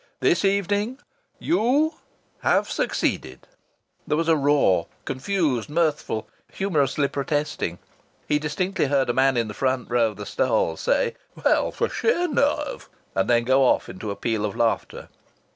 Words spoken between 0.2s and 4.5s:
evening you have succeeded!" There was a